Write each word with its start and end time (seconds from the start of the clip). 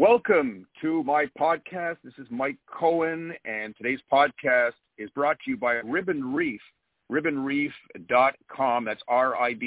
Welcome 0.00 0.66
to 0.80 1.04
my 1.04 1.26
podcast. 1.38 1.98
This 2.02 2.14
is 2.16 2.26
Mike 2.30 2.56
Cohen, 2.66 3.34
and 3.44 3.76
today's 3.76 4.00
podcast 4.10 4.72
is 4.96 5.10
brought 5.10 5.36
to 5.44 5.50
you 5.50 5.58
by 5.58 5.74
Rib'N 5.74 6.32
Reef, 6.32 6.62
ribnreef.com. 7.12 8.86
That's 8.86 9.02
R-I-B-N-R-E-E-F 9.08 9.64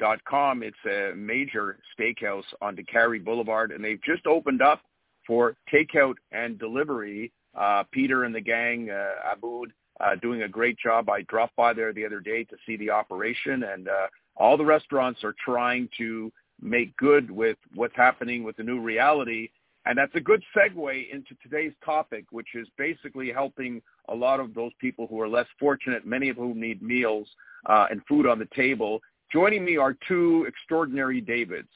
dot 0.00 0.18
com. 0.24 0.64
It's 0.64 0.76
a 0.84 1.12
major 1.14 1.78
steakhouse 1.96 2.42
on 2.60 2.74
Décarie 2.74 3.24
Boulevard, 3.24 3.70
and 3.70 3.84
they've 3.84 4.02
just 4.02 4.26
opened 4.26 4.62
up 4.62 4.80
for 5.24 5.54
takeout 5.72 6.16
and 6.32 6.58
delivery. 6.58 7.32
Uh, 7.56 7.84
Peter 7.92 8.24
and 8.24 8.34
the 8.34 8.40
gang, 8.40 8.90
uh, 8.90 9.12
Aboud, 9.32 9.72
uh, 10.00 10.16
doing 10.20 10.42
a 10.42 10.48
great 10.48 10.76
job. 10.76 11.08
I 11.08 11.22
dropped 11.22 11.54
by 11.54 11.72
there 11.72 11.92
the 11.92 12.04
other 12.04 12.18
day 12.18 12.42
to 12.42 12.56
see 12.66 12.76
the 12.78 12.90
operation, 12.90 13.62
and 13.62 13.86
uh, 13.86 14.08
all 14.36 14.56
the 14.56 14.64
restaurants 14.64 15.22
are 15.22 15.36
trying 15.44 15.88
to 15.98 16.32
make 16.60 16.96
good 16.96 17.30
with 17.30 17.56
what's 17.74 17.96
happening 17.96 18.42
with 18.42 18.56
the 18.56 18.62
new 18.62 18.80
reality. 18.80 19.48
And 19.86 19.96
that's 19.96 20.14
a 20.14 20.20
good 20.20 20.42
segue 20.56 21.10
into 21.12 21.34
today's 21.42 21.72
topic, 21.84 22.26
which 22.30 22.48
is 22.54 22.68
basically 22.76 23.32
helping 23.32 23.80
a 24.08 24.14
lot 24.14 24.40
of 24.40 24.54
those 24.54 24.72
people 24.80 25.06
who 25.06 25.20
are 25.20 25.28
less 25.28 25.46
fortunate, 25.58 26.06
many 26.06 26.28
of 26.28 26.36
whom 26.36 26.60
need 26.60 26.82
meals 26.82 27.28
uh, 27.66 27.86
and 27.90 28.02
food 28.06 28.26
on 28.26 28.38
the 28.38 28.48
table. 28.54 29.00
Joining 29.32 29.64
me 29.64 29.76
are 29.76 29.96
two 30.06 30.44
extraordinary 30.48 31.20
Davids. 31.20 31.68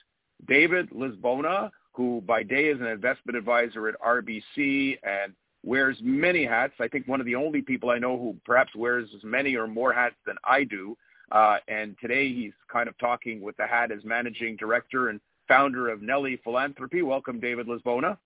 David 0.46 0.91
Lisbona, 0.91 1.70
who 1.92 2.22
by 2.27 2.42
day 2.42 2.66
is 2.66 2.80
an 2.80 2.86
investment 2.86 3.36
advisor 3.36 3.88
at 3.88 4.00
RBC 4.00 4.98
and 5.02 5.33
wears 5.62 5.96
many 6.02 6.44
hats. 6.44 6.74
I 6.80 6.88
think 6.88 7.06
one 7.06 7.20
of 7.20 7.27
the 7.27 7.34
only 7.34 7.62
people 7.62 7.91
I 7.91 7.98
know 7.98 8.19
who 8.19 8.36
perhaps 8.44 8.74
wears 8.74 9.08
as 9.14 9.22
many 9.22 9.55
or 9.55 9.66
more 9.66 9.92
hats 9.92 10.16
than 10.27 10.36
I 10.44 10.64
do. 10.64 10.96
Uh, 11.32 11.56
and 11.66 11.96
today 12.00 12.32
he's 12.32 12.52
kind 12.70 12.88
of 12.88 12.96
talking 12.98 13.41
with 13.41 13.56
the 13.56 13.66
hat 13.66 13.91
as 13.91 14.04
managing 14.04 14.54
director 14.56 15.09
and 15.09 15.20
founder 15.48 15.88
of 15.88 16.02
Nellie 16.02 16.38
Philanthropy. 16.45 17.02
Welcome, 17.02 17.41
David 17.41 17.66
Lisbona. 17.66 18.18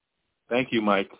Thank 0.51 0.73
you, 0.73 0.83
Mike. 0.83 1.11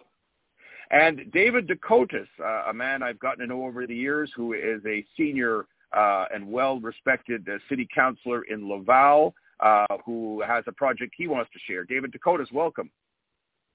And 0.91 1.31
David 1.33 1.67
De 1.67 1.77
Cotis, 1.77 2.29
uh, 2.45 2.71
a 2.71 2.75
man 2.75 3.03
I've 3.03 3.19
gotten 3.19 3.41
to 3.41 3.47
know 3.47 3.65
over 3.65 3.87
the 3.87 3.95
years 3.95 4.31
who 4.37 4.53
is 4.53 4.81
a 4.87 5.05
senior 5.17 5.67
uh, 5.97 6.27
and 6.35 6.47
well-respected 6.51 7.49
uh, 7.49 7.59
city 7.69 7.89
councilor 7.95 8.43
in 8.43 8.69
Laval 8.69 9.35
uh, 9.61 9.87
who 10.05 10.43
has 10.47 10.65
a 10.67 10.73
project 10.73 11.15
he 11.17 11.27
wants 11.27 11.51
to 11.53 11.59
share. 11.67 11.85
David 11.85 12.13
De 12.13 12.19
Cotis, 12.19 12.53
welcome. 12.53 12.91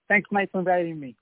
Thanks, 0.08 0.30
Mike, 0.32 0.52
for 0.52 0.60
inviting 0.60 1.00
me. 1.00 1.16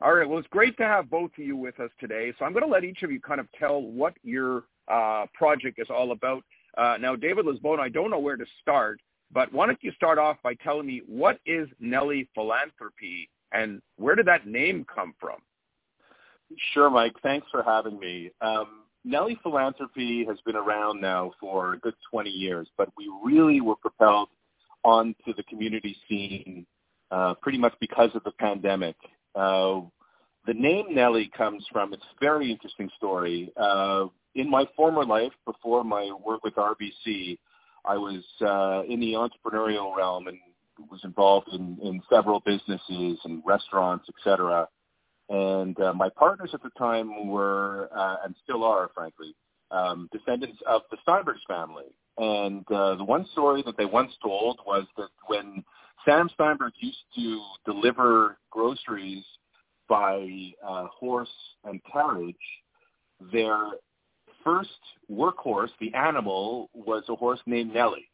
All 0.00 0.14
right. 0.14 0.28
Well, 0.28 0.38
it's 0.38 0.48
great 0.48 0.76
to 0.76 0.84
have 0.84 1.10
both 1.10 1.30
of 1.36 1.44
you 1.44 1.56
with 1.56 1.80
us 1.80 1.90
today. 1.98 2.32
So 2.38 2.44
I'm 2.44 2.52
going 2.52 2.64
to 2.64 2.70
let 2.70 2.84
each 2.84 3.02
of 3.02 3.10
you 3.10 3.20
kind 3.20 3.40
of 3.40 3.48
tell 3.58 3.82
what 3.82 4.14
your 4.22 4.64
uh, 4.90 5.26
project 5.34 5.78
is 5.78 5.88
all 5.90 6.12
about. 6.12 6.42
Uh, 6.76 6.96
now, 7.00 7.16
David 7.16 7.46
Lisbona, 7.46 7.80
I 7.80 7.88
don't 7.88 8.10
know 8.10 8.18
where 8.18 8.36
to 8.36 8.46
start, 8.60 9.00
but 9.32 9.52
why 9.52 9.66
don't 9.66 9.82
you 9.82 9.92
start 9.92 10.18
off 10.18 10.36
by 10.42 10.54
telling 10.54 10.86
me 10.86 11.02
what 11.06 11.38
is 11.46 11.68
Nellie 11.80 12.28
Philanthropy 12.34 13.28
and 13.52 13.80
where 13.96 14.14
did 14.14 14.26
that 14.26 14.46
name 14.46 14.86
come 14.92 15.14
from? 15.18 15.38
Sure, 16.72 16.90
Mike. 16.90 17.14
Thanks 17.22 17.46
for 17.50 17.62
having 17.62 17.98
me. 17.98 18.30
Um, 18.40 18.84
Nellie 19.04 19.38
Philanthropy 19.42 20.24
has 20.26 20.38
been 20.44 20.56
around 20.56 21.00
now 21.00 21.32
for 21.40 21.74
a 21.74 21.78
good 21.78 21.94
20 22.10 22.30
years, 22.30 22.68
but 22.76 22.88
we 22.96 23.10
really 23.24 23.60
were 23.60 23.76
propelled 23.76 24.28
onto 24.84 25.34
the 25.36 25.42
community 25.44 25.96
scene 26.08 26.66
uh, 27.10 27.34
pretty 27.40 27.58
much 27.58 27.74
because 27.80 28.10
of 28.14 28.22
the 28.24 28.32
pandemic. 28.32 28.96
Uh, 29.34 29.80
the 30.46 30.54
name 30.54 30.94
Nellie 30.94 31.30
comes 31.36 31.64
from, 31.70 31.92
it's 31.92 32.02
a 32.02 32.24
very 32.24 32.50
interesting 32.50 32.90
story. 32.96 33.52
Uh, 33.56 34.06
in 34.34 34.50
my 34.50 34.66
former 34.76 35.04
life, 35.04 35.32
before 35.44 35.84
my 35.84 36.10
work 36.24 36.44
with 36.44 36.54
RBC, 36.54 37.38
I 37.84 37.96
was 37.96 38.22
uh, 38.40 38.82
in 38.90 39.00
the 39.00 39.14
entrepreneurial 39.14 39.96
realm 39.96 40.28
and 40.28 40.38
was 40.90 41.00
involved 41.04 41.48
in, 41.52 41.78
in 41.82 42.00
several 42.10 42.40
businesses 42.40 43.18
and 43.24 43.42
restaurants, 43.44 44.08
etc. 44.08 44.68
And 45.28 45.78
uh, 45.80 45.92
my 45.92 46.08
partners 46.08 46.50
at 46.54 46.62
the 46.62 46.70
time 46.78 47.28
were, 47.28 47.90
uh, 47.96 48.16
and 48.24 48.34
still 48.44 48.64
are, 48.64 48.90
frankly, 48.94 49.34
um, 49.70 50.08
descendants 50.12 50.58
of 50.66 50.82
the 50.90 50.96
Steinbergs 51.06 51.44
family. 51.46 51.84
And 52.16 52.64
uh, 52.70 52.96
the 52.96 53.04
one 53.04 53.26
story 53.32 53.62
that 53.66 53.76
they 53.76 53.84
once 53.84 54.12
told 54.22 54.60
was 54.66 54.86
that 54.96 55.10
when 55.26 55.62
Sam 56.04 56.28
Steinberg 56.34 56.72
used 56.80 56.98
to 57.16 57.42
deliver 57.64 58.38
groceries 58.50 59.24
by 59.88 60.52
uh, 60.66 60.86
horse 60.86 61.28
and 61.64 61.80
carriage, 61.90 62.36
their 63.32 63.58
first 64.48 64.70
workhorse, 65.10 65.70
the 65.78 65.92
animal, 65.94 66.70
was 66.72 67.02
a 67.08 67.14
horse 67.14 67.40
named 67.46 67.74
Nellie. 67.74 68.08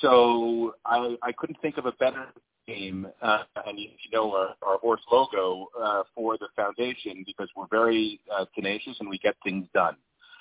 So 0.00 0.74
I, 0.84 1.16
I 1.22 1.32
couldn't 1.32 1.60
think 1.62 1.78
of 1.78 1.86
a 1.86 1.92
better 1.92 2.26
name, 2.66 3.06
uh, 3.22 3.44
and 3.64 3.78
you 3.78 3.88
know 4.12 4.32
our, 4.32 4.54
our 4.66 4.78
horse 4.78 5.00
logo 5.10 5.68
uh, 5.80 6.02
for 6.14 6.36
the 6.38 6.48
foundation 6.56 7.22
because 7.24 7.48
we're 7.56 7.68
very 7.70 8.20
uh, 8.36 8.44
tenacious 8.56 8.96
and 8.98 9.08
we 9.08 9.18
get 9.18 9.36
things 9.44 9.68
done, 9.72 9.96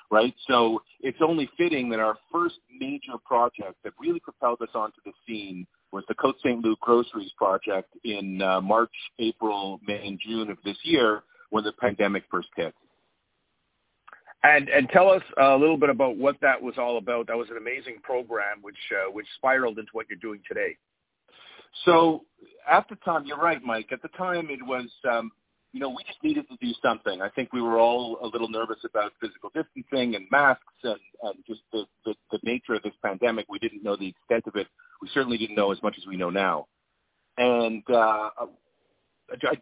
right? 0.09 0.33
So 0.47 0.81
it's 1.01 1.19
only 1.21 1.47
fitting 1.55 1.89
that 1.89 1.99
our 1.99 2.17
first 2.31 2.55
major 2.79 3.19
project 3.23 3.75
that 3.83 3.93
really 3.99 4.19
propelled 4.19 4.61
us 4.63 4.73
onto 4.73 4.97
the 5.05 5.11
scene 5.27 5.67
was 5.91 6.03
the 6.07 6.15
Cote 6.15 6.37
St. 6.43 6.63
Luc 6.63 6.79
Groceries 6.79 7.31
project 7.37 7.93
in 8.03 8.41
uh, 8.41 8.59
March, 8.59 8.93
April, 9.19 9.79
May, 9.87 10.07
and 10.07 10.19
June 10.19 10.49
of 10.49 10.57
this 10.65 10.77
year 10.81 11.21
when 11.51 11.63
the 11.63 11.73
pandemic 11.73 12.23
first 12.31 12.49
hit. 12.55 12.73
And 14.45 14.69
and 14.69 14.87
tell 14.89 15.09
us 15.09 15.23
a 15.41 15.55
little 15.55 15.77
bit 15.77 15.89
about 15.89 16.17
what 16.17 16.35
that 16.41 16.61
was 16.61 16.75
all 16.77 16.99
about. 16.99 17.25
That 17.27 17.37
was 17.37 17.49
an 17.49 17.57
amazing 17.57 17.97
program, 18.03 18.61
which 18.61 18.77
uh, 18.91 19.11
which 19.11 19.25
spiraled 19.37 19.79
into 19.79 19.89
what 19.93 20.05
you're 20.07 20.19
doing 20.19 20.41
today. 20.47 20.77
So 21.83 22.25
at 22.69 22.87
the 22.87 22.95
time, 22.97 23.25
you're 23.25 23.39
right, 23.39 23.61
Mike. 23.63 23.87
At 23.91 24.03
the 24.03 24.09
time, 24.09 24.49
it 24.51 24.63
was 24.63 24.87
um, 25.09 25.31
you 25.73 25.79
know 25.79 25.89
we 25.89 26.03
just 26.05 26.23
needed 26.23 26.45
to 26.49 26.57
do 26.61 26.73
something. 26.83 27.23
I 27.23 27.29
think 27.29 27.53
we 27.53 27.61
were 27.61 27.79
all 27.79 28.19
a 28.21 28.27
little 28.27 28.47
nervous 28.47 28.77
about 28.85 29.13
physical 29.19 29.49
distancing 29.55 30.13
and 30.13 30.27
masks 30.29 30.63
and, 30.83 30.99
and 31.23 31.35
just 31.47 31.61
the, 31.73 31.85
the 32.05 32.13
the 32.31 32.39
nature 32.43 32.75
of 32.75 32.83
this 32.83 32.93
pandemic. 33.03 33.47
We 33.49 33.57
didn't 33.57 33.81
know 33.83 33.95
the 33.95 34.09
extent 34.09 34.43
of 34.45 34.55
it. 34.57 34.67
We 35.01 35.09
certainly 35.11 35.39
didn't 35.39 35.55
know 35.55 35.71
as 35.71 35.81
much 35.81 35.95
as 35.97 36.05
we 36.05 36.17
know 36.17 36.29
now. 36.29 36.67
And 37.39 37.81
uh, 37.89 38.29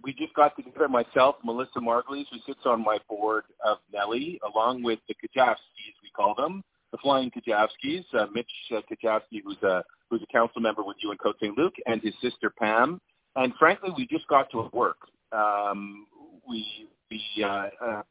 we 0.04 0.14
just 0.14 0.34
got 0.34 0.56
together, 0.56 0.88
myself, 0.88 1.36
Melissa 1.44 1.80
Margulies, 1.80 2.26
who 2.32 2.40
sits 2.46 2.62
on 2.66 2.84
my 2.84 2.98
board 3.10 3.46
of 3.66 3.78
Nellie, 3.94 4.40
along 4.54 4.84
with 4.84 5.00
the 5.08 5.16
Kujavskys, 5.16 5.96
we 6.02 6.10
call 6.16 6.36
them, 6.36 6.64
the 6.92 6.98
Flying 7.00 7.32
Kujavskys, 7.32 8.04
uh, 8.14 8.28
Mitch 8.34 8.48
uh, 8.72 9.20
who's 9.32 9.64
a 9.64 9.84
who's 10.10 10.22
a 10.22 10.32
council 10.32 10.62
member 10.62 10.84
with 10.84 10.98
you 11.02 11.12
in 11.12 11.18
Cote 11.18 11.38
St. 11.42 11.58
Luc, 11.58 11.74
and 11.88 12.02
his 12.02 12.14
sister 12.22 12.52
Pam. 12.52 13.02
And 13.36 13.54
frankly, 13.58 13.90
we 13.98 14.06
just 14.06 14.28
got 14.28 14.52
to 14.52 14.70
work. 14.74 14.98
Um, 15.32 16.06
we 16.48 16.88
we 17.10 17.44
uh, 17.44 17.70
uh, 17.84 18.02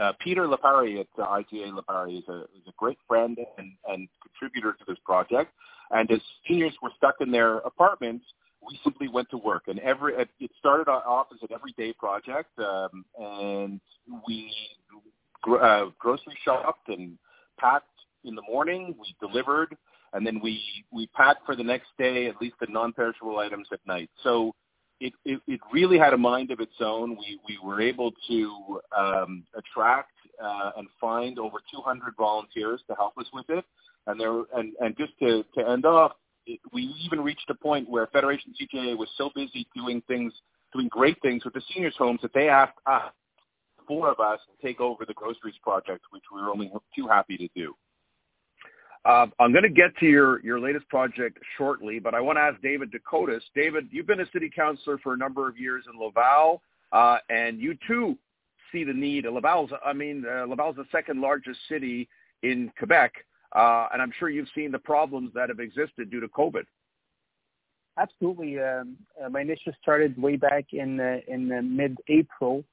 uh, 0.00 0.12
Peter 0.20 0.46
Lepari 0.46 1.00
at 1.00 1.06
uh, 1.18 1.26
IGA 1.26 1.72
Lepari 1.72 2.18
is 2.18 2.28
a 2.28 2.42
is 2.42 2.66
a 2.68 2.72
great 2.76 2.98
friend 3.08 3.38
and, 3.58 3.72
and 3.88 4.08
contributor 4.22 4.72
to 4.72 4.84
this 4.86 4.98
project. 5.04 5.52
And 5.90 6.10
as 6.10 6.20
seniors 6.48 6.74
were 6.80 6.92
stuck 6.96 7.16
in 7.20 7.30
their 7.30 7.58
apartments, 7.58 8.24
we 8.66 8.78
simply 8.84 9.08
went 9.08 9.28
to 9.30 9.38
work, 9.38 9.64
and 9.66 9.78
every 9.80 10.14
it 10.14 10.50
started 10.58 10.88
off 10.88 11.28
as 11.32 11.40
an 11.42 11.48
everyday 11.54 11.92
project, 11.92 12.50
um, 12.58 13.04
and 13.18 13.80
we 14.26 14.52
uh, 15.60 15.86
grocery 15.98 16.36
shopped 16.44 16.88
and 16.88 17.18
packed 17.58 17.86
in 18.24 18.34
the 18.34 18.42
morning. 18.42 18.94
We 19.00 19.14
delivered, 19.26 19.76
and 20.12 20.26
then 20.26 20.40
we 20.42 20.62
we 20.92 21.06
packed 21.08 21.44
for 21.46 21.56
the 21.56 21.64
next 21.64 21.88
day, 21.98 22.26
at 22.28 22.40
least 22.40 22.56
the 22.60 22.66
non-perishable 22.68 23.38
items 23.38 23.68
at 23.72 23.80
night. 23.86 24.10
So 24.22 24.54
it, 25.00 25.12
it, 25.24 25.40
it 25.48 25.60
really 25.72 25.98
had 25.98 26.14
a 26.14 26.18
mind 26.18 26.50
of 26.50 26.60
its 26.60 26.76
own. 26.80 27.10
We 27.10 27.40
we 27.46 27.58
were 27.62 27.80
able 27.80 28.12
to 28.28 28.80
um, 28.96 29.44
attract 29.56 30.12
uh, 30.42 30.70
and 30.76 30.88
find 31.00 31.38
over 31.38 31.58
200 31.72 32.14
volunteers 32.16 32.80
to 32.88 32.94
help 32.94 33.18
us 33.18 33.26
with 33.32 33.46
it, 33.48 33.64
and 34.06 34.20
there 34.20 34.32
and 34.56 34.72
and 34.80 34.96
just 34.96 35.18
to 35.18 35.44
to 35.56 35.68
end 35.68 35.84
off, 35.84 36.12
we 36.72 36.82
even 37.04 37.20
reached 37.20 37.48
a 37.50 37.54
point 37.54 37.88
where 37.88 38.06
Federation 38.08 38.54
CJA 38.60 38.96
was 38.96 39.08
so 39.16 39.30
busy 39.34 39.66
doing 39.74 40.02
things, 40.08 40.32
doing 40.72 40.88
great 40.88 41.20
things 41.22 41.44
with 41.44 41.54
the 41.54 41.62
seniors' 41.72 41.94
homes 41.96 42.20
that 42.22 42.32
they 42.34 42.48
asked 42.48 42.78
us, 42.86 43.12
four 43.86 44.10
of 44.10 44.20
us, 44.20 44.40
to 44.46 44.66
take 44.66 44.80
over 44.80 45.04
the 45.04 45.14
groceries 45.14 45.54
project, 45.62 46.04
which 46.10 46.22
we 46.34 46.40
were 46.40 46.50
only 46.50 46.70
too 46.96 47.06
happy 47.06 47.36
to 47.36 47.48
do. 47.54 47.74
Uh, 49.04 49.26
I'm 49.40 49.50
going 49.50 49.64
to 49.64 49.68
get 49.68 49.96
to 49.98 50.06
your, 50.06 50.40
your 50.44 50.60
latest 50.60 50.88
project 50.88 51.38
shortly, 51.58 51.98
but 51.98 52.14
I 52.14 52.20
want 52.20 52.36
to 52.36 52.42
ask 52.42 52.60
David 52.62 52.92
De 52.92 52.98
Cotis. 53.00 53.40
David, 53.54 53.88
you've 53.90 54.06
been 54.06 54.20
a 54.20 54.30
city 54.32 54.50
councilor 54.54 54.98
for 55.02 55.14
a 55.14 55.16
number 55.16 55.48
of 55.48 55.58
years 55.58 55.84
in 55.92 56.00
Laval, 56.00 56.62
uh, 56.92 57.18
and 57.28 57.60
you 57.60 57.76
too 57.88 58.16
see 58.70 58.84
the 58.84 58.92
need. 58.92 59.26
Laval's, 59.26 59.70
I 59.84 59.92
mean, 59.92 60.24
uh, 60.24 60.46
Laval's 60.46 60.76
the 60.76 60.84
second 60.92 61.20
largest 61.20 61.58
city 61.68 62.08
in 62.42 62.72
Quebec. 62.78 63.12
Uh, 63.54 63.88
and 63.92 64.00
I'm 64.00 64.12
sure 64.18 64.30
you've 64.30 64.48
seen 64.54 64.72
the 64.72 64.78
problems 64.78 65.32
that 65.34 65.48
have 65.48 65.60
existed 65.60 66.10
due 66.10 66.20
to 66.20 66.28
COVID. 66.28 66.64
Absolutely. 67.98 68.58
Um, 68.58 68.96
uh, 69.22 69.28
my 69.28 69.42
initiative 69.42 69.74
started 69.82 70.20
way 70.20 70.36
back 70.36 70.66
in 70.72 70.98
uh, 70.98 71.18
in 71.28 71.48
mid-April 71.76 72.64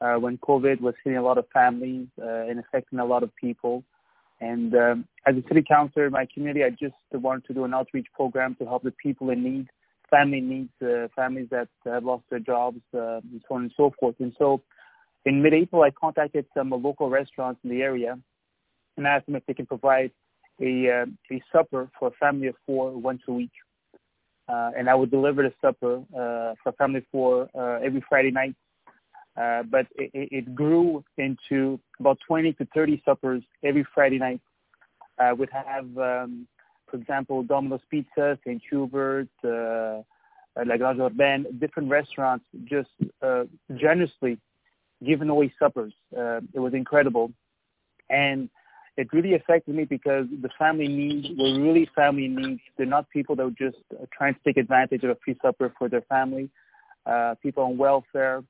uh, 0.00 0.14
when 0.14 0.36
COVID 0.38 0.80
was 0.80 0.94
hitting 1.04 1.16
a 1.16 1.22
lot 1.22 1.38
of 1.38 1.46
families 1.52 2.08
uh, 2.20 2.48
and 2.48 2.58
affecting 2.58 2.98
a 2.98 3.04
lot 3.04 3.22
of 3.22 3.30
people. 3.36 3.84
And 4.40 4.74
um, 4.74 5.08
as 5.26 5.36
a 5.36 5.42
city 5.46 5.62
councilor 5.66 6.06
in 6.06 6.12
my 6.12 6.26
community, 6.34 6.64
I 6.64 6.70
just 6.70 6.96
wanted 7.12 7.44
to 7.46 7.54
do 7.54 7.64
an 7.64 7.72
outreach 7.72 8.08
program 8.12 8.56
to 8.56 8.64
help 8.64 8.82
the 8.82 8.90
people 8.90 9.30
in 9.30 9.44
need 9.44 9.68
family 10.10 10.40
needs, 10.40 10.70
uh, 10.82 11.08
families 11.16 11.48
that 11.50 11.68
have 11.84 12.04
lost 12.04 12.24
their 12.30 12.38
jobs, 12.38 12.80
uh, 12.94 13.16
and 13.16 13.42
so 13.48 13.54
on 13.54 13.62
and 13.62 13.72
so 13.76 13.92
forth. 13.98 14.14
And 14.20 14.32
so 14.38 14.62
in 15.24 15.42
mid-April, 15.42 15.82
I 15.82 15.90
contacted 15.90 16.46
some 16.56 16.70
local 16.70 17.08
restaurants 17.10 17.60
in 17.64 17.70
the 17.70 17.82
area 17.82 18.18
and 18.96 19.06
asked 19.06 19.26
them 19.26 19.36
if 19.36 19.46
they 19.46 19.54
can 19.54 19.66
provide 19.66 20.10
a, 20.60 20.90
uh, 20.90 21.06
a 21.32 21.42
supper 21.52 21.88
for 21.98 22.08
a 22.08 22.12
family 22.12 22.48
of 22.48 22.54
four 22.66 22.90
once 22.92 23.22
a 23.28 23.32
week. 23.32 23.50
Uh, 24.48 24.70
and 24.76 24.90
I 24.90 24.94
would 24.94 25.10
deliver 25.10 25.42
the 25.42 25.52
supper 25.60 25.96
uh, 25.96 26.54
for 26.62 26.68
a 26.68 26.72
family 26.72 26.98
of 26.98 27.04
four 27.10 27.48
uh, 27.54 27.84
every 27.84 28.04
Friday 28.08 28.30
night. 28.30 28.54
Uh, 29.36 29.62
but 29.64 29.86
it, 29.96 30.10
it 30.14 30.54
grew 30.54 31.02
into 31.18 31.80
about 31.98 32.18
20 32.26 32.52
to 32.54 32.68
30 32.72 33.02
suppers 33.04 33.42
every 33.64 33.84
Friday 33.94 34.18
night. 34.18 34.40
I 35.18 35.32
would 35.32 35.50
have, 35.50 35.86
um, 35.98 36.46
for 36.88 36.96
example, 36.96 37.42
Domino's 37.42 37.80
Pizza, 37.90 38.38
St. 38.44 38.62
Hubert, 38.70 39.28
uh, 39.42 40.02
La 40.64 40.76
Grange 40.76 41.00
Urbaine, 41.00 41.46
different 41.58 41.88
restaurants 41.90 42.44
just 42.64 42.90
uh, 43.22 43.44
generously 43.76 44.38
giving 45.04 45.28
away 45.28 45.52
suppers. 45.58 45.92
Uh, 46.16 46.40
it 46.52 46.60
was 46.60 46.74
incredible. 46.74 47.32
And 48.08 48.48
it 48.96 49.12
really 49.12 49.34
affected 49.34 49.74
me 49.74 49.84
because 49.84 50.26
the 50.42 50.48
family 50.58 50.88
needs 50.88 51.28
were 51.36 51.60
really 51.60 51.88
family 51.94 52.28
needs. 52.28 52.60
They're 52.76 52.86
not 52.86 53.10
people 53.10 53.34
that 53.36 53.44
were 53.44 53.50
just 53.50 53.78
uh, 53.92 54.06
trying 54.16 54.34
to 54.34 54.40
take 54.44 54.56
advantage 54.56 55.02
of 55.02 55.10
a 55.10 55.16
free 55.24 55.36
supper 55.42 55.72
for 55.78 55.88
their 55.88 56.02
family. 56.02 56.48
Uh, 57.04 57.34
people 57.42 57.64
on 57.64 57.76
welfare, 57.76 58.42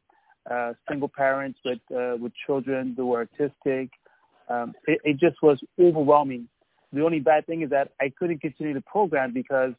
uh, 0.50 0.74
single 0.88 1.08
parents 1.08 1.58
with 1.64 1.78
uh, 1.94 2.16
with 2.20 2.32
children 2.46 2.94
who 2.96 3.06
were 3.06 3.26
autistic. 3.26 3.90
Um, 4.48 4.74
it, 4.86 5.00
it 5.04 5.18
just 5.18 5.42
was 5.42 5.58
overwhelming. 5.80 6.48
The 6.92 7.02
only 7.02 7.20
bad 7.20 7.46
thing 7.46 7.62
is 7.62 7.70
that 7.70 7.92
I 8.00 8.12
couldn't 8.16 8.40
continue 8.40 8.74
the 8.74 8.82
program 8.82 9.32
because 9.32 9.72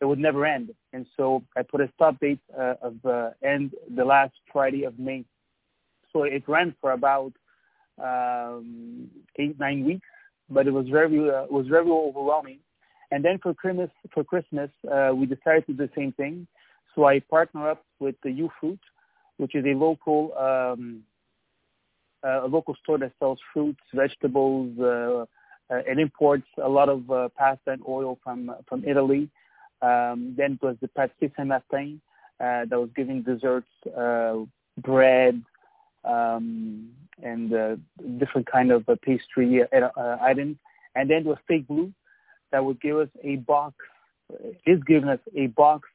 it 0.00 0.04
would 0.04 0.18
never 0.18 0.46
end. 0.46 0.70
And 0.92 1.06
so 1.16 1.42
I 1.56 1.62
put 1.62 1.80
a 1.80 1.90
stop 1.94 2.20
date 2.20 2.40
uh, 2.56 2.74
of 2.80 3.04
uh, 3.04 3.30
end 3.42 3.72
the 3.94 4.04
last 4.04 4.32
Friday 4.52 4.84
of 4.84 4.98
May. 4.98 5.24
So 6.12 6.22
it 6.22 6.44
ran 6.46 6.74
for 6.80 6.92
about 6.92 7.32
um, 8.02 9.08
eight 9.36 9.58
nine 9.58 9.84
weeks, 9.84 10.06
but 10.50 10.66
it 10.66 10.72
was 10.72 10.86
very 10.88 11.30
uh, 11.30 11.46
was 11.50 11.66
very 11.68 11.88
overwhelming. 11.88 12.58
And 13.10 13.24
then 13.24 13.38
for 13.42 13.54
Christmas 13.54 13.90
for 14.12 14.24
Christmas 14.24 14.70
uh, 14.90 15.12
we 15.14 15.26
decided 15.26 15.66
to 15.66 15.72
do 15.72 15.86
the 15.86 15.90
same 15.96 16.12
thing. 16.12 16.46
So 16.94 17.06
I 17.06 17.20
partner 17.20 17.70
up 17.70 17.84
with 18.00 18.14
the 18.22 18.30
U 18.30 18.50
Fruit, 18.60 18.80
which 19.36 19.54
is 19.54 19.64
a 19.64 19.74
local 19.74 20.32
um, 20.38 21.02
uh, 22.24 22.46
a 22.46 22.48
local 22.48 22.74
store 22.82 22.98
that 22.98 23.12
sells 23.18 23.38
fruits, 23.52 23.80
vegetables, 23.92 24.70
uh, 24.78 25.26
uh, 25.70 25.80
and 25.88 26.00
imports 26.00 26.46
a 26.62 26.68
lot 26.68 26.88
of 26.88 27.10
uh, 27.10 27.28
pasta 27.36 27.72
and 27.72 27.82
oil 27.88 28.18
from 28.22 28.54
from 28.68 28.84
Italy. 28.84 29.28
Um, 29.82 30.34
then 30.36 30.52
it 30.52 30.62
was 30.62 30.76
the 30.80 30.88
Pâtisserie 30.88 31.32
Saint 31.36 31.48
Martin 31.48 32.00
uh, 32.40 32.64
that 32.64 32.78
was 32.78 32.88
giving 32.96 33.22
desserts, 33.22 33.68
uh, 33.96 34.36
bread, 34.78 35.42
um, 36.04 36.90
and 37.22 37.54
uh, 37.54 37.76
different 38.18 38.50
kind 38.50 38.70
of 38.72 38.88
uh, 38.88 38.96
pastry 39.02 39.62
uh, 39.62 39.88
uh, 40.00 40.18
items. 40.20 40.56
And 40.94 41.10
then 41.10 41.24
was 41.24 41.38
Steak 41.44 41.66
Blue 41.66 41.92
that 42.52 42.64
would 42.64 42.80
give 42.80 42.96
us 42.96 43.08
a 43.22 43.36
box, 43.36 43.74
is 44.66 44.80
giving 44.86 45.08
us 45.08 45.18
a 45.36 45.48
box 45.48 45.88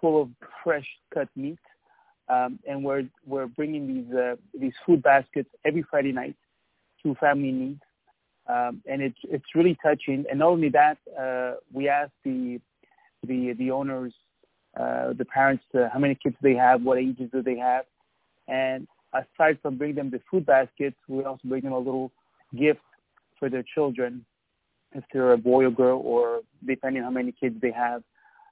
full 0.00 0.22
of 0.22 0.28
fresh 0.62 0.86
cut 1.12 1.28
meat. 1.36 1.58
Um, 2.28 2.58
and 2.68 2.84
we're 2.84 3.04
we're 3.26 3.46
bringing 3.46 3.86
these 3.86 4.14
uh, 4.14 4.36
these 4.58 4.74
food 4.84 5.02
baskets 5.02 5.48
every 5.64 5.82
Friday 5.90 6.12
night 6.12 6.36
to 7.02 7.14
family 7.14 7.50
needs, 7.50 7.80
um, 8.46 8.82
and 8.86 9.00
it's 9.00 9.18
it's 9.24 9.54
really 9.54 9.78
touching. 9.82 10.26
And 10.28 10.40
not 10.40 10.48
only 10.48 10.68
that, 10.68 10.98
uh, 11.18 11.54
we 11.72 11.88
ask 11.88 12.12
the 12.24 12.60
the 13.26 13.54
the 13.54 13.70
owners, 13.70 14.12
uh, 14.78 15.14
the 15.14 15.24
parents, 15.24 15.64
uh, 15.74 15.88
how 15.90 15.98
many 15.98 16.16
kids 16.22 16.36
they 16.42 16.54
have, 16.54 16.82
what 16.82 16.98
ages 16.98 17.30
do 17.32 17.42
they 17.42 17.56
have, 17.56 17.86
and 18.46 18.86
aside 19.12 19.58
from 19.62 19.76
bringing 19.76 19.96
them 19.96 20.10
the 20.10 20.20
food 20.30 20.46
baskets, 20.46 20.96
we 21.08 21.24
also 21.24 21.40
bring 21.44 21.62
them 21.62 21.72
a 21.72 21.78
little 21.78 22.10
gift 22.56 22.80
for 23.38 23.48
their 23.48 23.64
children, 23.74 24.24
if 24.92 25.04
they're 25.12 25.32
a 25.32 25.38
boy 25.38 25.64
or 25.64 25.70
girl, 25.70 26.00
or 26.04 26.40
depending 26.66 27.02
how 27.02 27.10
many 27.10 27.32
kids 27.32 27.56
they 27.60 27.70
have. 27.70 28.02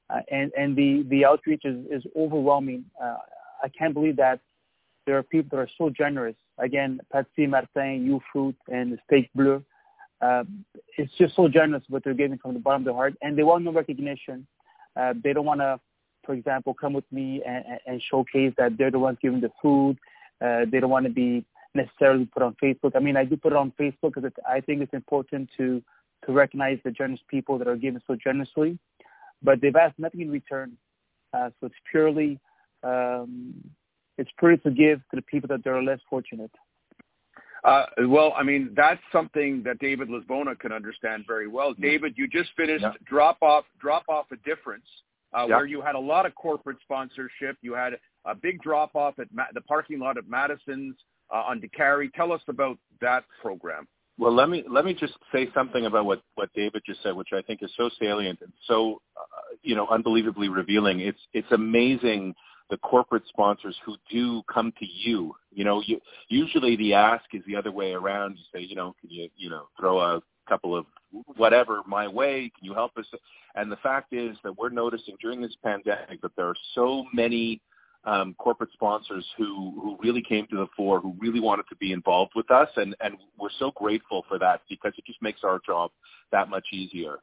Uh, 0.09 0.21
and 0.31 0.53
and 0.57 0.77
the 0.77 1.05
the 1.11 1.25
outreach 1.25 1.63
is 1.65 1.85
is 1.91 2.03
overwhelming. 2.17 2.85
Uh, 3.03 3.17
I 3.63 3.69
can't 3.69 3.93
believe 3.93 4.17
that 4.17 4.41
there 5.07 5.19
are 5.19 5.23
people 5.23 5.57
that 5.57 5.63
are 5.63 5.71
so 5.79 5.91
generous. 5.91 6.37
Again, 6.59 7.01
Patsy 7.13 7.47
Martin, 7.47 8.07
You 8.07 8.21
Fruit, 8.33 8.57
and 8.69 8.99
Steak 9.07 9.31
Bleu. 9.35 9.63
Uh, 10.21 10.45
it's 10.97 11.13
just 11.19 11.35
so 11.37 11.49
generous 11.49 11.83
what 11.89 12.03
they're 12.05 12.15
giving 12.15 12.39
from 12.39 12.55
the 12.55 12.61
bottom 12.61 12.83
of 12.83 12.85
their 12.87 12.95
heart, 12.95 13.15
and 13.21 13.37
they 13.37 13.43
want 13.43 13.65
no 13.65 13.73
recognition. 13.73 14.47
Uh, 14.99 15.13
they 15.23 15.33
don't 15.33 15.45
want 15.45 15.61
to, 15.61 15.79
for 16.25 16.35
example, 16.35 16.73
come 16.73 16.95
with 16.95 17.05
me 17.13 17.43
and, 17.47 17.65
and 17.87 18.03
showcase 18.11 18.53
that 18.57 18.79
they're 18.79 18.91
the 18.91 18.99
ones 18.99 19.19
giving 19.21 19.41
the 19.41 19.51
food 19.61 19.99
uh, 20.45 20.67
they 20.71 20.81
don't 20.81 20.91
want 20.91 21.07
to 21.07 21.13
be 21.13 21.45
necessarily 21.75 22.25
put 22.27 22.43
on 22.43 22.57
Facebook. 22.63 22.93
I 22.95 23.01
mean, 23.01 23.17
I 23.17 23.25
do 23.25 23.37
put 23.37 23.53
it 23.53 23.57
on 23.57 23.73
Facebook 23.79 24.15
because 24.15 24.31
I 24.49 24.61
think 24.61 24.83
it's 24.83 24.95
important 24.95 25.51
to 25.57 25.83
to 26.25 26.33
recognize 26.33 26.79
the 26.85 26.91
generous 26.91 27.21
people 27.29 27.59
that 27.59 27.69
are 27.69 27.77
giving 27.77 28.01
so 28.07 28.17
generously, 28.17 28.79
but 29.43 29.61
they've 29.61 29.77
asked 29.77 29.99
nothing 29.99 30.23
in 30.23 30.31
return. 30.31 30.77
Uh, 31.33 31.51
so 31.61 31.67
it's 31.67 31.77
purely 31.91 32.41
um, 32.83 33.55
it's 34.19 34.31
purely 34.39 34.59
to 34.59 34.71
give 34.71 34.99
to 35.11 35.17
the 35.17 35.23
people 35.23 35.49
that 35.49 35.67
are 35.67 35.83
less 35.83 36.01
fortunate. 36.09 36.51
Uh, 37.65 37.85
well, 38.07 38.33
I 38.37 38.43
mean, 38.43 38.71
that's 38.77 39.01
something 39.11 39.63
that 39.65 39.79
David 39.81 40.09
Lisbona 40.09 40.59
can 40.59 40.73
understand 40.73 41.25
very 41.27 41.49
well. 41.49 41.73
Mm-hmm. 41.73 41.83
David, 41.83 42.15
you 42.17 42.29
just 42.29 42.51
finished 42.57 42.83
yeah. 42.83 42.93
drop 43.05 43.39
off 43.43 43.65
drop 43.81 44.05
off 44.09 44.27
a 44.33 44.37
difference, 44.49 44.87
uh, 45.37 45.47
yeah. 45.49 45.57
where 45.57 45.67
you 45.67 45.81
had 45.81 45.95
a 45.95 46.01
lot 46.01 46.27
of 46.27 46.35
corporate 46.35 46.79
sponsorship. 46.83 47.57
You 47.63 47.75
had 47.75 47.95
a 48.27 48.35
big 48.35 48.61
drop 48.63 48.95
off 48.95 49.19
at 49.19 49.29
Ma- 49.33 49.45
the 49.55 49.61
parking 49.63 49.99
lot 49.99 50.19
of 50.19 50.29
Madison's 50.29 50.97
uh, 51.33 51.39
on 51.39 51.61
Décarie. 51.61 52.13
Tell 52.13 52.33
us 52.33 52.41
about 52.49 52.79
that 53.01 53.25
program. 53.41 53.87
Well, 54.19 54.35
let 54.35 54.49
me 54.49 54.65
let 54.69 54.85
me 54.85 54.95
just 54.95 55.15
say 55.31 55.49
something 55.55 55.85
about 55.85 56.07
what 56.07 56.23
what 56.37 56.51
David 56.55 56.83
just 56.87 57.03
said, 57.03 57.15
which 57.15 57.29
I 57.35 57.43
think 57.43 57.63
is 57.63 57.71
so 57.77 57.91
salient 58.01 58.41
and 58.41 58.53
so 58.67 59.03
uh, 59.17 59.57
you 59.63 59.75
know 59.75 59.87
unbelievably 59.89 60.49
revealing. 60.49 61.01
It's 61.01 61.21
it's 61.35 61.51
amazing 61.53 62.35
the 62.71 62.79
corporate 62.79 63.23
sponsors 63.29 63.77
who 63.85 63.97
do 64.11 64.43
come 64.53 64.73
to 64.79 64.87
you. 64.87 65.35
You 65.53 65.65
know, 65.65 65.83
you, 65.87 66.01
usually 66.29 66.77
the 66.77 66.95
ask 66.95 67.25
is 67.33 67.43
the 67.47 67.57
other 67.57 67.71
way 67.71 67.93
around. 67.93 68.37
You 68.39 68.45
say, 68.55 68.65
you 68.65 68.75
know, 68.75 68.95
can 69.01 69.11
you 69.11 69.29
you 69.37 69.51
know 69.51 69.69
throw 69.79 70.01
a 70.01 70.23
couple 70.49 70.75
of 70.75 70.87
whatever 71.37 71.83
my 71.87 72.09
way? 72.09 72.51
Can 72.59 72.65
you 72.65 72.75
help 72.75 72.97
us? 72.97 73.07
And 73.55 73.71
the 73.71 73.77
fact 73.77 74.13
is 74.13 74.37
that 74.45 74.57
we're 74.57 74.71
noticing 74.71 75.17
during 75.21 75.43
this 75.43 75.57
pandemic 75.63 76.23
that 76.23 76.33
there 76.37 76.47
are 76.47 76.57
so 76.75 77.05
many 77.13 77.61
um, 78.07 78.35
corporate 78.39 78.71
sponsors 78.73 79.27
who, 79.37 79.73
who 79.83 79.97
really 80.01 80.23
came 80.23 80.47
to 80.49 80.57
the 80.57 80.67
fore, 80.77 81.01
who 81.01 81.15
really 81.19 81.41
wanted 81.41 81.65
to 81.69 81.77
be 81.77 81.93
involved 81.93 82.33
with 82.37 82.51
us, 82.51 82.69
and, 82.77 82.95
and 83.01 83.17
we're 83.39 83.51
so 83.59 83.73
grateful 83.73 84.25
for 84.29 84.39
that 84.39 84.63
because 84.71 84.93
it 84.97 85.05
just 85.05 85.21
makes 85.21 85.41
our 85.43 85.61
job 85.67 85.91
that 86.31 86.49
much 86.49 86.67
easier. 86.73 87.19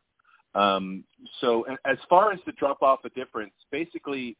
Um, 0.56 1.04
so 1.42 1.66
as 1.86 1.98
far 2.10 2.32
as 2.32 2.40
the 2.46 2.52
drop 2.52 2.82
off 2.84 3.00
a 3.06 3.10
difference, 3.10 3.54
basically 3.72 4.38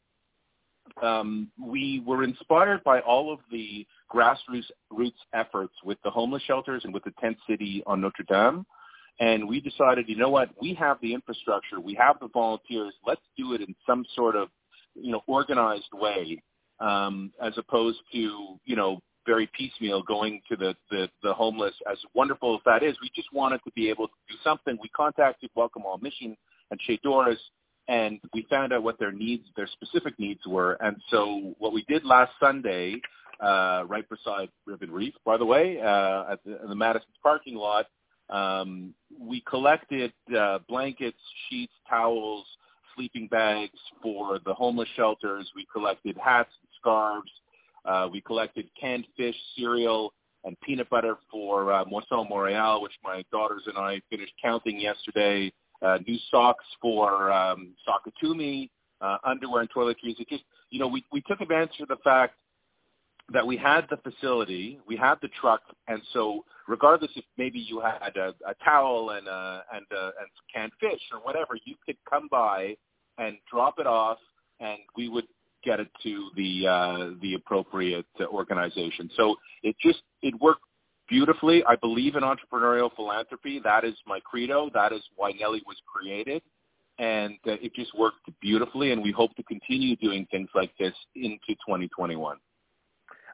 um, 1.02 1.50
we 1.60 2.04
were 2.06 2.24
inspired 2.24 2.84
by 2.84 3.00
all 3.00 3.32
of 3.34 3.40
the 3.52 3.88
grassroots 4.14 4.70
roots 4.92 5.18
efforts 5.34 5.74
with 5.84 5.98
the 6.04 6.12
homeless 6.12 6.44
shelters 6.44 6.82
and 6.84 6.94
with 6.94 7.06
the 7.06 7.14
tent 7.20 7.38
city 7.50 7.82
on 7.88 8.02
Notre 8.02 8.26
Dame. 8.28 8.66
And 9.20 9.48
we 9.48 9.62
decided, 9.62 10.10
you 10.10 10.18
know 10.18 10.30
what, 10.30 10.50
we 10.60 10.74
have 10.74 10.98
the 11.02 11.14
infrastructure, 11.14 11.80
we 11.80 11.94
have 11.96 12.18
the 12.20 12.28
volunteers, 12.28 12.94
let's 13.08 13.22
do 13.38 13.54
it 13.54 13.62
in 13.62 13.76
some 13.88 14.06
sort 14.16 14.36
of 14.36 14.50
you 14.96 15.12
know 15.12 15.22
organized 15.28 15.90
way 15.94 16.42
um, 16.80 17.32
as 17.42 17.54
opposed 17.58 18.00
to 18.12 18.58
you 18.66 18.76
know 18.76 19.00
very 19.26 19.50
piecemeal 19.58 20.04
going 20.04 20.42
to 20.50 20.56
the, 20.56 20.76
the 20.92 21.10
the 21.22 21.34
homeless. 21.34 21.74
As 21.90 21.98
wonderful 22.14 22.56
as 22.56 22.62
that 22.66 22.84
is, 22.84 22.96
we 23.02 23.10
just 23.16 23.32
wanted 23.34 23.60
to 23.66 23.72
be 23.76 23.90
able 23.90 24.08
to 24.08 24.14
do 24.30 24.36
something. 24.44 24.78
We 24.82 24.90
contacted 24.90 25.50
Welcome 25.56 25.84
Hall 25.84 26.00
Mission 26.02 26.36
and 26.72 26.80
Chez 26.82 27.00
Doris, 27.04 27.40
and 27.88 28.20
we 28.34 28.46
found 28.50 28.74
out 28.74 28.84
what 28.84 29.00
their 29.00 29.12
needs, 29.12 29.46
their 29.56 29.68
specific 29.68 30.18
needs 30.20 30.42
were. 30.46 30.74
And 30.82 30.98
so 31.10 31.56
what 31.60 31.74
we 31.74 31.84
did 31.88 32.04
last 32.06 32.32
Sunday, 32.40 33.02
uh, 33.42 33.84
right 33.88 34.08
beside 34.10 34.50
Rib'N 34.66 34.92
Reef, 34.92 35.14
by 35.26 35.38
the 35.38 35.46
way, 35.46 35.80
uh, 35.80 36.34
at 36.34 36.40
the, 36.46 36.60
the 36.68 36.76
Madison's 36.76 37.16
parking 37.22 37.56
lot, 37.56 37.86
um, 38.30 38.94
we 39.20 39.42
collected 39.42 40.14
uh, 40.38 40.60
blankets, 40.68 41.18
sheets, 41.50 41.74
towels, 41.90 42.46
sleeping 42.96 43.28
bags 43.28 43.80
for 44.02 44.40
the 44.46 44.54
homeless 44.54 44.90
shelters. 44.96 45.50
We 45.56 45.68
collected 45.72 46.18
hats 46.24 46.52
and 46.62 46.70
scarves. 46.80 47.32
Uh, 47.86 48.08
we 48.12 48.22
collected 48.22 48.70
canned 48.80 49.06
fish, 49.18 49.36
cereal, 49.58 50.14
and 50.46 50.60
peanut 50.62 50.90
butter 50.90 51.18
for 51.32 51.72
uh, 51.72 51.86
Moisson 51.86 52.30
Montreal, 52.30 52.82
which 52.82 52.94
my 53.04 53.24
daughters 53.32 53.64
and 53.66 53.78
I 53.78 54.02
finished 54.10 54.34
counting 54.42 54.80
yesterday. 54.80 55.52
Uh, 55.82 55.98
new 56.08 56.18
socks 56.32 56.66
for 56.82 57.32
um, 57.32 57.74
Sakatumi, 57.88 58.70
uh, 59.02 59.18
underwear 59.26 59.62
and 59.62 59.70
toiletries. 59.70 60.20
It 60.20 60.30
just, 60.30 60.44
you 60.70 60.80
know, 60.80 60.88
we, 60.88 61.04
we 61.12 61.22
took 61.22 61.42
advantage 61.42 61.80
of 61.82 61.90
the 61.90 61.98
fact 62.04 62.36
that 63.32 63.46
we 63.46 63.56
had 63.58 63.88
the 63.90 63.98
facility, 63.98 64.80
we 64.88 64.98
had 64.98 65.16
the 65.22 65.30
truck, 65.40 65.62
and 65.88 66.02
so 66.12 66.44
regardless 66.68 67.12
if 67.16 67.24
maybe 67.38 67.60
you 67.60 67.82
had 67.82 68.16
a, 68.18 68.34
a 68.48 68.54
towel 68.64 69.12
and 69.12 69.28
uh, 69.28 69.62
and 69.74 69.86
uh, 69.96 70.12
and 70.20 70.28
canned 70.54 70.72
fish 70.80 71.02
or 71.12 71.20
whatever, 71.20 71.58
you 71.66 71.76
could 71.86 71.98
come 72.10 72.28
by 72.30 72.76
and 73.18 73.38
drop 73.52 73.76
it 73.80 73.88
off 73.88 74.18
and 74.60 74.80
we 74.98 75.10
would 75.10 75.28
get 75.64 75.80
it 75.80 75.90
to 76.04 76.30
the 76.36 76.68
uh, 76.68 77.10
the 77.22 77.36
appropriate 77.36 78.06
organization. 78.26 79.10
So 79.16 79.36
it 79.64 79.76
just 79.82 80.02
it 80.22 80.34
worked 80.42 80.62
beautifully. 81.10 81.64
I 81.66 81.76
believe 81.76 82.16
in 82.16 82.24
entrepreneurial 82.24 82.94
philanthropy. 82.96 83.60
That 83.64 83.84
is 83.84 83.96
my 84.06 84.20
credo. 84.20 84.70
That 84.74 84.92
is 84.92 85.02
why 85.16 85.32
Nellie 85.32 85.64
was 85.66 85.78
created, 85.86 86.42
and 87.00 87.36
uh, 87.48 87.54
it 87.62 87.74
just 87.76 87.98
worked 87.98 88.30
beautifully. 88.42 88.92
And 88.92 89.02
we 89.02 89.12
hope 89.12 89.36
to 89.36 89.44
continue 89.44 89.96
doing 89.96 90.28
things 90.32 90.50
like 90.56 90.72
this 90.78 90.94
into 91.16 91.38
2021. 91.66 92.38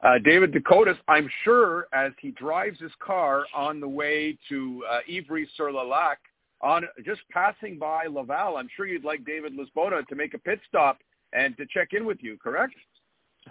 Uh, 0.02 0.18
David 0.24 0.54
De 0.54 0.62
Cotis, 0.62 0.96
I'm 1.08 1.30
sure, 1.44 1.88
as 1.94 2.12
he 2.22 2.32
drives 2.32 2.80
his 2.80 2.92
car 3.06 3.46
on 3.54 3.80
the 3.80 3.88
way 3.88 4.38
to 4.48 4.84
uh, 4.90 5.00
Ivry-sur-le-Lac, 5.14 6.20
on 6.62 6.84
just 7.06 7.22
passing 7.32 7.78
by 7.78 8.06
Laval, 8.06 8.58
I'm 8.58 8.70
sure 8.76 8.86
you'd 8.86 9.04
like 9.04 9.26
David 9.26 9.54
Lisbona 9.58 10.06
to 10.08 10.16
make 10.16 10.34
a 10.34 10.38
pit 10.38 10.60
stop 10.68 11.00
and 11.34 11.56
to 11.58 11.66
check 11.66 11.90
in 11.94 12.06
with 12.06 12.18
you, 12.22 12.38
correct? 12.42 12.76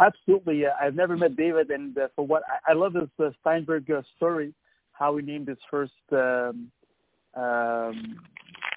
Absolutely. 0.00 0.66
Uh, 0.66 0.70
I've 0.80 0.94
never 0.94 1.16
met 1.16 1.36
David, 1.36 1.70
and 1.70 1.96
uh, 1.96 2.08
for 2.14 2.26
what 2.26 2.42
I, 2.48 2.72
I 2.72 2.74
love 2.74 2.94
his 2.94 3.08
uh, 3.18 3.30
Steinberg 3.40 3.90
uh, 3.90 4.02
story, 4.16 4.54
how 4.92 5.16
he 5.16 5.24
named 5.24 5.48
his 5.48 5.58
first 5.70 5.92
um, 6.12 6.70
um, 7.34 8.18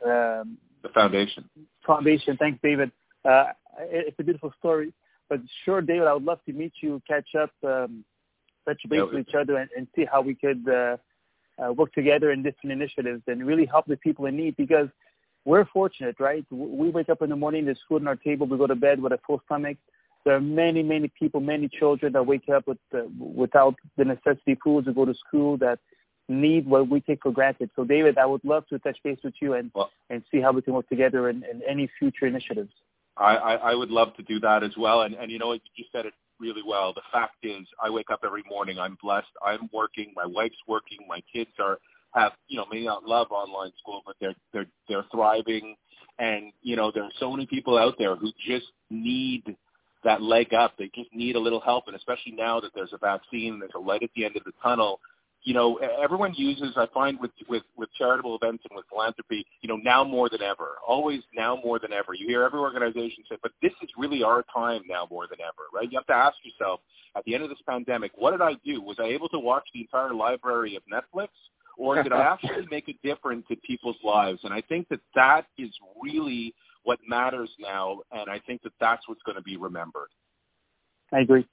um, 0.05 0.57
the 0.83 0.89
foundation. 0.93 1.49
Foundation. 1.85 2.37
Thanks, 2.37 2.59
David. 2.63 2.91
Uh, 3.23 3.47
it, 3.79 4.07
it's 4.07 4.19
a 4.19 4.23
beautiful 4.23 4.53
story. 4.59 4.93
But 5.31 5.39
sure, 5.63 5.79
David, 5.79 6.07
I 6.07 6.13
would 6.13 6.25
love 6.25 6.43
to 6.45 6.51
meet 6.51 6.73
you, 6.81 7.01
catch 7.07 7.35
up, 7.35 7.51
um, 7.65 8.03
touch 8.67 8.81
base 8.89 8.97
yeah, 8.97 9.03
with 9.03 9.29
each 9.29 9.33
other, 9.33 9.55
and, 9.55 9.69
and 9.77 9.87
see 9.95 10.03
how 10.03 10.19
we 10.19 10.35
could 10.35 10.67
uh, 10.67 10.97
uh, 11.57 11.71
work 11.71 11.93
together 11.93 12.33
in 12.33 12.43
different 12.43 12.73
initiatives 12.73 13.23
and 13.27 13.47
really 13.47 13.65
help 13.65 13.85
the 13.85 13.95
people 13.95 14.25
in 14.25 14.35
need 14.35 14.57
because 14.57 14.89
we're 15.45 15.63
fortunate, 15.63 16.17
right? 16.19 16.45
We 16.51 16.89
wake 16.89 17.07
up 17.07 17.21
in 17.21 17.29
the 17.29 17.37
morning, 17.37 17.63
there's 17.63 17.79
food 17.87 18.01
on 18.01 18.09
our 18.09 18.17
table, 18.17 18.45
we 18.45 18.57
go 18.57 18.67
to 18.67 18.75
bed 18.75 19.01
with 19.01 19.13
a 19.13 19.19
full 19.25 19.41
stomach. 19.45 19.77
There 20.25 20.35
are 20.35 20.41
many, 20.41 20.83
many 20.83 21.09
people, 21.17 21.39
many 21.39 21.69
children 21.69 22.11
that 22.11 22.25
wake 22.25 22.49
up 22.53 22.67
with 22.67 22.77
uh, 22.93 23.03
without 23.17 23.75
the 23.95 24.03
necessity 24.03 24.57
foods 24.61 24.87
to 24.87 24.93
go 24.93 25.05
to 25.05 25.13
school 25.13 25.55
that 25.59 25.79
need 26.27 26.67
what 26.67 26.89
we 26.89 26.99
take 26.99 27.23
for 27.23 27.31
granted. 27.31 27.69
So, 27.77 27.85
David, 27.85 28.17
I 28.17 28.25
would 28.25 28.43
love 28.43 28.67
to 28.67 28.79
touch 28.79 28.97
base 29.01 29.19
with 29.23 29.35
you 29.41 29.53
and 29.53 29.71
well, 29.73 29.91
and 30.09 30.23
see 30.29 30.41
how 30.41 30.51
we 30.51 30.61
can 30.61 30.73
work 30.73 30.89
together 30.89 31.29
in, 31.29 31.45
in 31.49 31.61
any 31.65 31.89
future 31.97 32.27
initiatives. 32.27 32.73
I, 33.17 33.35
I, 33.35 33.53
I 33.71 33.75
would 33.75 33.89
love 33.89 34.15
to 34.15 34.23
do 34.23 34.39
that 34.39 34.63
as 34.63 34.71
well. 34.77 35.01
And, 35.01 35.15
and 35.15 35.31
you 35.31 35.39
know, 35.39 35.53
you 35.53 35.85
said 35.91 36.05
it 36.05 36.13
really 36.39 36.63
well. 36.65 36.93
The 36.93 37.01
fact 37.11 37.35
is, 37.43 37.65
I 37.81 37.89
wake 37.89 38.09
up 38.11 38.21
every 38.25 38.43
morning. 38.49 38.79
I'm 38.79 38.97
blessed. 39.01 39.27
I'm 39.45 39.69
working. 39.71 40.11
My 40.15 40.25
wife's 40.25 40.57
working. 40.67 40.99
My 41.07 41.21
kids 41.33 41.51
are 41.59 41.77
have 42.13 42.33
you 42.47 42.57
know 42.57 42.65
may 42.71 42.83
not 42.83 43.05
love 43.05 43.27
online 43.31 43.71
school, 43.79 44.01
but 44.05 44.15
they're 44.19 44.35
they're 44.51 44.65
they're 44.89 45.05
thriving. 45.11 45.75
And 46.19 46.51
you 46.61 46.75
know 46.75 46.91
there 46.93 47.03
are 47.03 47.11
so 47.19 47.31
many 47.31 47.45
people 47.45 47.77
out 47.77 47.95
there 47.97 48.15
who 48.15 48.31
just 48.45 48.67
need 48.89 49.55
that 50.03 50.21
leg 50.21 50.53
up. 50.53 50.73
They 50.77 50.89
just 50.95 51.13
need 51.13 51.35
a 51.35 51.39
little 51.39 51.61
help, 51.61 51.85
and 51.87 51.95
especially 51.95 52.33
now 52.33 52.59
that 52.59 52.71
there's 52.75 52.93
a 52.93 52.97
vaccine, 52.97 53.59
there's 53.59 53.71
a 53.75 53.79
light 53.79 54.03
at 54.03 54.09
the 54.15 54.25
end 54.25 54.35
of 54.35 54.43
the 54.43 54.53
tunnel. 54.61 54.99
You 55.43 55.53
know, 55.53 55.77
everyone 56.01 56.33
uses. 56.35 56.73
I 56.77 56.87
find 56.93 57.19
with 57.19 57.31
with 57.49 57.63
with 57.75 57.89
charitable 57.97 58.35
events 58.35 58.63
and 58.69 58.75
with 58.75 58.85
philanthropy, 58.89 59.45
you 59.61 59.69
know, 59.69 59.77
now 59.77 60.03
more 60.03 60.29
than 60.29 60.41
ever. 60.41 60.77
Always 60.87 61.21
now 61.33 61.59
more 61.63 61.79
than 61.79 61.93
ever. 61.93 62.13
You 62.13 62.27
hear 62.27 62.43
every 62.43 62.59
organization 62.59 63.23
say, 63.29 63.37
"But 63.41 63.51
this 63.61 63.73
is 63.81 63.89
really 63.97 64.23
our 64.23 64.43
time 64.53 64.83
now 64.87 65.07
more 65.09 65.27
than 65.27 65.39
ever." 65.41 65.67
Right? 65.73 65.91
You 65.91 65.97
have 65.97 66.07
to 66.07 66.13
ask 66.13 66.37
yourself 66.43 66.81
at 67.15 67.23
the 67.25 67.33
end 67.33 67.43
of 67.43 67.49
this 67.49 67.61
pandemic, 67.67 68.11
what 68.15 68.31
did 68.31 68.41
I 68.41 68.53
do? 68.63 68.81
Was 68.81 68.97
I 68.99 69.05
able 69.05 69.27
to 69.29 69.39
watch 69.39 69.67
the 69.73 69.81
entire 69.81 70.13
library 70.13 70.75
of 70.75 70.83
Netflix? 70.85 71.29
or 71.77 72.01
did 72.03 72.13
I 72.13 72.21
actually 72.33 72.67
make 72.69 72.87
a 72.87 72.93
difference 73.03 73.45
in 73.49 73.57
people's 73.57 73.97
lives? 74.03 74.39
And 74.43 74.53
I 74.53 74.61
think 74.61 74.87
that 74.89 74.99
that 75.15 75.47
is 75.57 75.69
really 76.01 76.53
what 76.83 76.99
matters 77.07 77.49
now, 77.59 77.99
and 78.11 78.29
I 78.29 78.39
think 78.39 78.61
that 78.63 78.73
that's 78.79 79.07
what's 79.07 79.21
going 79.23 79.35
to 79.35 79.41
be 79.41 79.57
remembered. 79.57 80.09
I 81.13 81.19
agree. 81.19 81.45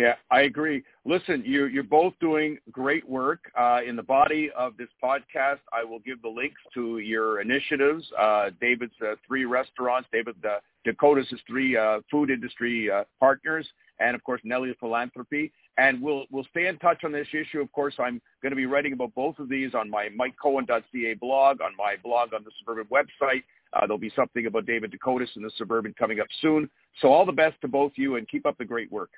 Yeah, 0.00 0.14
I 0.30 0.42
agree. 0.42 0.82
Listen, 1.04 1.42
you, 1.44 1.66
you're 1.66 1.82
both 1.82 2.14
doing 2.22 2.56
great 2.72 3.06
work. 3.06 3.52
Uh, 3.54 3.80
in 3.86 3.96
the 3.96 4.02
body 4.02 4.50
of 4.56 4.74
this 4.78 4.88
podcast, 5.04 5.58
I 5.74 5.84
will 5.84 5.98
give 5.98 6.22
the 6.22 6.28
links 6.28 6.58
to 6.72 7.00
your 7.00 7.42
initiatives. 7.42 8.10
Uh, 8.18 8.48
David's 8.62 8.94
uh, 9.02 9.16
three 9.26 9.44
restaurants, 9.44 10.08
David 10.10 10.36
De 10.40 10.92
Cotis' 10.94 11.26
three 11.46 11.76
uh, 11.76 12.00
food 12.10 12.30
industry 12.30 12.90
uh, 12.90 13.04
partners, 13.18 13.68
and 13.98 14.14
of 14.14 14.24
course 14.24 14.40
Nellie 14.42 14.74
Philanthropy. 14.80 15.52
And 15.76 16.00
we'll 16.00 16.24
we'll 16.30 16.46
stay 16.50 16.68
in 16.68 16.78
touch 16.78 17.04
on 17.04 17.12
this 17.12 17.28
issue. 17.34 17.60
Of 17.60 17.70
course, 17.72 17.92
I'm 17.98 18.22
going 18.40 18.52
to 18.52 18.56
be 18.56 18.64
writing 18.64 18.94
about 18.94 19.14
both 19.14 19.38
of 19.38 19.50
these 19.50 19.74
on 19.74 19.90
my 19.90 20.08
MikeCohen.ca 20.18 21.14
blog, 21.20 21.60
on 21.60 21.76
my 21.76 21.96
blog 22.02 22.32
on 22.32 22.42
the 22.42 22.50
Suburban 22.58 22.86
website. 22.86 23.42
Uh, 23.74 23.80
there'll 23.80 23.98
be 23.98 24.12
something 24.16 24.46
about 24.46 24.64
David 24.64 24.92
De 24.92 24.98
Cotis 24.98 25.28
and 25.36 25.44
the 25.44 25.50
Suburban 25.58 25.94
coming 25.98 26.20
up 26.20 26.26
soon. 26.40 26.70
So 27.02 27.08
all 27.08 27.26
the 27.26 27.32
best 27.32 27.60
to 27.60 27.68
both 27.68 27.92
you, 27.96 28.16
and 28.16 28.26
keep 28.26 28.46
up 28.46 28.56
the 28.56 28.64
great 28.64 28.90
work. 28.90 29.10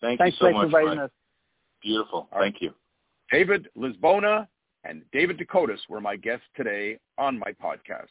Thank 0.00 0.18
Thanks 0.18 0.38
you 0.40 0.48
so 0.48 0.52
much, 0.52 0.70
Mike. 0.70 0.98
Us. 0.98 1.10
Beautiful. 1.82 2.28
All 2.32 2.40
Thank 2.40 2.54
right. 2.54 2.62
you. 2.62 2.74
David 3.30 3.68
Lisbona 3.76 4.46
and 4.84 5.02
David 5.12 5.38
De 5.38 5.44
Cotis 5.44 5.78
were 5.88 6.00
my 6.00 6.16
guests 6.16 6.46
today 6.56 6.98
on 7.18 7.38
my 7.38 7.52
podcast. 7.62 8.08